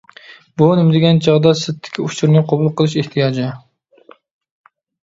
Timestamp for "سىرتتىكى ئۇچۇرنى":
1.61-2.43